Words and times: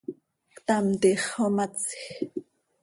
Ctam, 0.55 0.85
tiix 1.01 1.21
xomatsj. 1.31 1.91